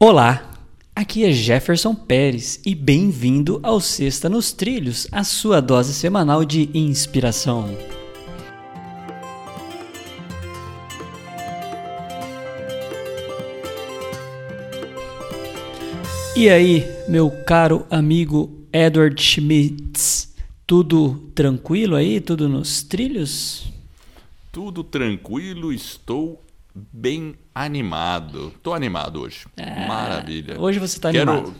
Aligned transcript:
Olá, 0.00 0.48
aqui 0.94 1.24
é 1.24 1.32
Jefferson 1.32 1.92
Pérez 1.92 2.60
e 2.64 2.72
bem-vindo 2.72 3.58
ao 3.64 3.80
Sexta 3.80 4.28
nos 4.28 4.52
Trilhos, 4.52 5.08
a 5.10 5.24
sua 5.24 5.60
dose 5.60 5.92
semanal 5.92 6.44
de 6.44 6.70
inspiração. 6.72 7.76
E 16.36 16.48
aí, 16.48 16.86
meu 17.08 17.28
caro 17.44 17.84
amigo 17.90 18.68
Edward 18.72 19.20
Schmitz, 19.20 20.32
tudo 20.64 21.18
tranquilo 21.34 21.96
aí? 21.96 22.20
Tudo 22.20 22.48
nos 22.48 22.84
trilhos? 22.84 23.68
Tudo 24.52 24.84
tranquilo, 24.84 25.72
estou 25.72 26.40
bem 26.92 27.34
animado. 27.54 28.52
Tô 28.62 28.72
animado 28.72 29.22
hoje. 29.22 29.46
É, 29.56 29.86
Maravilha. 29.86 30.60
Hoje 30.60 30.78
você 30.78 30.98
tá 30.98 31.10
Quero... 31.10 31.30
animado. 31.30 31.54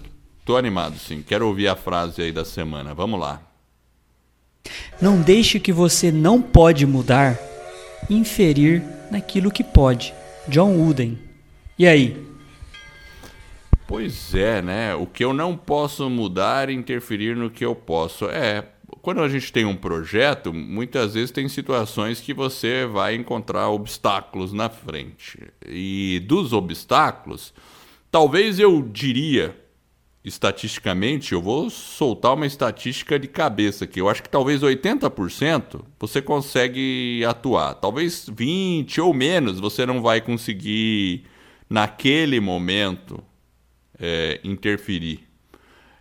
Tô 0.44 0.56
animado, 0.56 0.98
sim. 0.98 1.22
Quero 1.22 1.46
ouvir 1.46 1.68
a 1.68 1.76
frase 1.76 2.22
aí 2.22 2.32
da 2.32 2.44
semana. 2.44 2.94
Vamos 2.94 3.20
lá. 3.20 3.42
Não 5.00 5.20
deixe 5.20 5.60
que 5.60 5.72
você 5.72 6.10
não 6.10 6.40
pode 6.40 6.86
mudar 6.86 7.38
inferir 8.08 8.82
naquilo 9.10 9.50
que 9.50 9.62
pode. 9.62 10.14
John 10.48 10.72
Wooden. 10.76 11.18
E 11.78 11.86
aí? 11.86 12.26
Pois 13.86 14.34
é, 14.34 14.60
né? 14.60 14.94
O 14.94 15.06
que 15.06 15.24
eu 15.24 15.32
não 15.32 15.56
posso 15.56 16.08
mudar 16.10 16.70
interferir 16.70 17.36
no 17.36 17.50
que 17.50 17.64
eu 17.64 17.74
posso. 17.74 18.26
É, 18.26 18.64
quando 19.08 19.22
a 19.22 19.28
gente 19.30 19.50
tem 19.50 19.64
um 19.64 19.74
projeto, 19.74 20.52
muitas 20.52 21.14
vezes 21.14 21.30
tem 21.30 21.48
situações 21.48 22.20
que 22.20 22.34
você 22.34 22.84
vai 22.84 23.14
encontrar 23.14 23.70
obstáculos 23.70 24.52
na 24.52 24.68
frente. 24.68 25.38
E 25.66 26.22
dos 26.26 26.52
obstáculos, 26.52 27.54
talvez 28.10 28.58
eu 28.58 28.82
diria, 28.82 29.56
estatisticamente, 30.22 31.32
eu 31.32 31.40
vou 31.40 31.70
soltar 31.70 32.34
uma 32.34 32.44
estatística 32.44 33.18
de 33.18 33.28
cabeça 33.28 33.86
aqui. 33.86 33.98
Eu 33.98 34.10
acho 34.10 34.22
que 34.22 34.28
talvez 34.28 34.60
80% 34.60 35.80
você 35.98 36.20
consegue 36.20 37.24
atuar. 37.24 37.76
Talvez 37.76 38.28
20 38.30 39.00
ou 39.00 39.14
menos 39.14 39.58
você 39.58 39.86
não 39.86 40.02
vai 40.02 40.20
conseguir 40.20 41.24
naquele 41.70 42.40
momento 42.40 43.24
é, 43.98 44.38
interferir. 44.44 45.27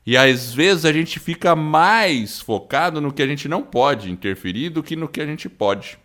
E 0.08 0.16
às 0.16 0.54
vezes 0.54 0.86
a 0.86 0.94
gente 0.94 1.20
fica 1.20 1.54
mais 1.54 2.40
focado 2.40 3.02
no 3.02 3.12
que 3.12 3.22
a 3.22 3.28
gente 3.28 3.50
não 3.50 3.62
pode 3.62 4.10
interferir 4.10 4.70
do 4.70 4.82
que 4.82 4.96
no 4.96 5.10
que 5.10 5.20
a 5.20 5.26
gente 5.26 5.50
pode. 5.50 6.00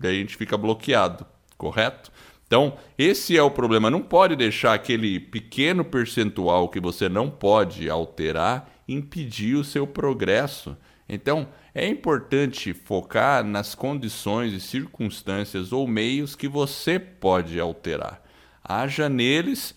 Daí 0.00 0.16
a 0.16 0.20
gente 0.20 0.38
fica 0.38 0.56
bloqueado, 0.56 1.26
correto? 1.58 2.10
Então, 2.46 2.78
esse 2.96 3.36
é 3.36 3.42
o 3.42 3.50
problema. 3.50 3.90
Não 3.90 4.00
pode 4.00 4.36
deixar 4.36 4.72
aquele 4.72 5.20
pequeno 5.20 5.84
percentual 5.84 6.70
que 6.70 6.80
você 6.80 7.10
não 7.10 7.28
pode 7.28 7.90
alterar 7.90 8.72
impedir 8.88 9.56
o 9.56 9.64
seu 9.64 9.86
progresso. 9.86 10.74
Então, 11.06 11.46
é 11.74 11.86
importante 11.86 12.72
focar 12.72 13.44
nas 13.44 13.74
condições 13.74 14.54
e 14.54 14.60
circunstâncias 14.60 15.74
ou 15.74 15.86
meios 15.86 16.34
que 16.34 16.48
você 16.48 16.98
pode 16.98 17.60
alterar. 17.60 18.22
Haja 18.64 19.10
neles, 19.10 19.74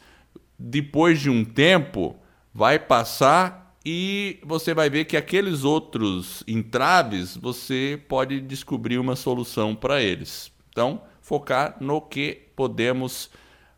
depois 0.57 1.19
de 1.19 1.29
um 1.29 1.43
tempo, 1.43 2.18
vai 2.53 2.79
passar 2.79 3.75
e 3.85 4.39
você 4.43 4.73
vai 4.73 4.89
ver 4.89 5.05
que 5.05 5.17
aqueles 5.17 5.63
outros 5.63 6.43
entraves 6.47 7.37
você 7.37 7.99
pode 8.07 8.41
descobrir 8.41 8.97
uma 8.97 9.15
solução 9.15 9.75
para 9.75 10.01
eles. 10.01 10.51
Então, 10.69 11.01
focar 11.21 11.77
no 11.79 12.01
que 12.01 12.47
podemos 12.55 13.29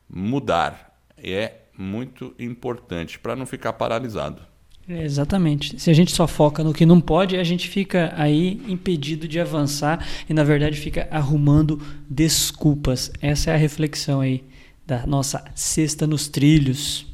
mudar 0.09 0.97
é 1.17 1.53
muito 1.77 2.33
importante 2.39 3.19
para 3.19 3.35
não 3.35 3.45
ficar 3.45 3.73
paralisado. 3.73 4.41
Exatamente. 4.87 5.79
Se 5.79 5.89
a 5.89 5.93
gente 5.93 6.11
só 6.11 6.27
foca 6.27 6.63
no 6.63 6.73
que 6.73 6.85
não 6.85 6.99
pode, 6.99 7.37
a 7.37 7.43
gente 7.43 7.69
fica 7.69 8.13
aí 8.15 8.61
impedido 8.67 9.27
de 9.27 9.39
avançar 9.39 10.05
e, 10.27 10.33
na 10.33 10.43
verdade, 10.43 10.77
fica 10.77 11.07
arrumando 11.11 11.81
desculpas. 12.09 13.11
Essa 13.21 13.51
é 13.51 13.53
a 13.53 13.57
reflexão 13.57 14.19
aí 14.19 14.43
da 14.85 15.05
nossa 15.05 15.43
Sexta 15.55 16.05
nos 16.07 16.27
Trilhos. 16.27 17.10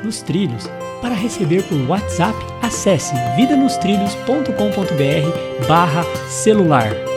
nos 0.02 0.22
trilhos. 0.22 0.66
Para 1.02 1.14
receber 1.14 1.62
por 1.64 1.78
WhatsApp, 1.90 2.34
acesse 2.62 3.12
vidanostrilhos.com.br 3.36 5.66
barra 5.68 6.02
celular. 6.30 7.15